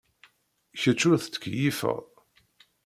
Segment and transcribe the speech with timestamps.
[0.81, 2.07] Kecc ur tettkeyyifed.